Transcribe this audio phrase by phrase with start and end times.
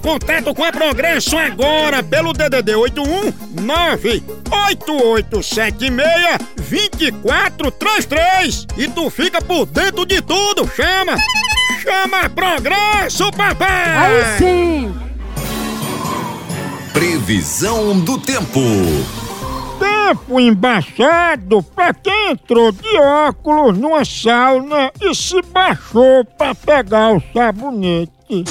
[0.00, 3.32] contato com a Progresso agora pelo DDD 81
[3.62, 11.16] 98876 2433 e tu fica por dentro de tudo, chama!
[11.82, 13.96] Chama Progresso, papai!
[13.96, 14.94] Aí sim!
[16.92, 18.60] Previsão do tempo.
[19.78, 27.22] Tempo embaçado pra quem entrou de óculos numa sauna e se baixou pra pegar o
[27.32, 28.44] sabonete.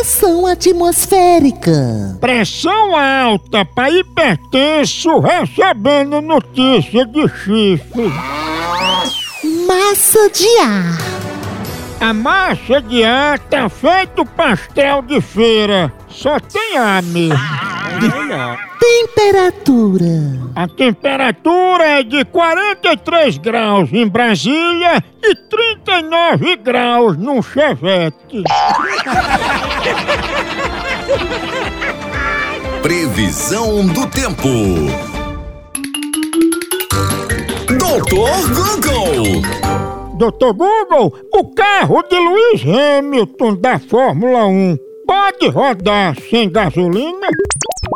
[0.00, 2.16] Pressão atmosférica.
[2.18, 8.10] Pressão alta pra hipertenso recebendo notícia de chifre.
[9.66, 10.98] Massa de ar.
[12.00, 15.92] A massa de ar tá feito pastel de feira.
[16.08, 17.59] Só tem ar mesmo.
[18.78, 20.50] Temperatura.
[20.54, 28.44] A temperatura é de 43 graus em Brasília e 39 graus no Chevette.
[32.82, 34.48] Previsão do tempo.
[37.78, 39.42] Doutor Google.
[40.18, 47.28] Doutor Google, o carro de Lewis Hamilton da Fórmula 1 pode rodar sem gasolina?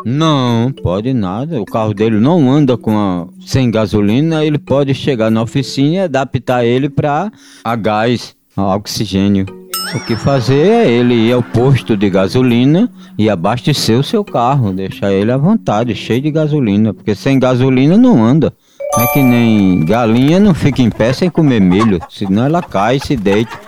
[0.05, 1.61] Não, pode nada.
[1.61, 4.45] O carro dele não anda com a, sem gasolina.
[4.45, 7.33] Ele pode chegar na oficina e adaptar ele para
[7.65, 9.47] a gás, a oxigênio.
[9.95, 14.73] O que fazer é ele ir ao posto de gasolina e abastecer o seu carro,
[14.73, 18.53] deixar ele à vontade, cheio de gasolina, porque sem gasolina não anda.
[18.99, 23.01] É que nem galinha não fica em pé sem comer milho, senão ela cai e
[23.01, 23.57] se deita.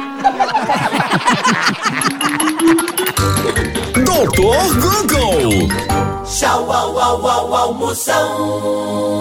[4.05, 5.66] Doutor Google.
[7.67, 9.17] Almoção.